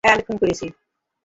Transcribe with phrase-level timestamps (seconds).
[0.03, 0.65] হ্যাঁ আমি খুন করেছি।